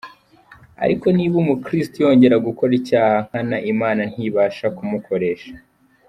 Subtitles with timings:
[0.83, 5.53] Ariko niba umukiristo yongera gukora icyaha nkana, Imana ntibasha kumukoresha.